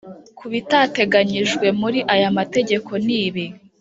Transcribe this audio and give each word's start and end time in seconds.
Ku 0.37 0.45
bitateganyijwe 0.53 1.67
muri 1.81 1.99
aya 2.13 2.25
amategeko 2.31 2.91
nibi 3.05 3.45